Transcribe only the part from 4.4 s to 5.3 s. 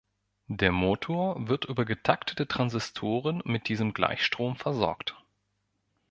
versorgt.